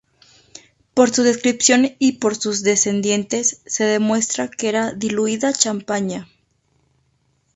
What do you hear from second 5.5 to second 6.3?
champagne.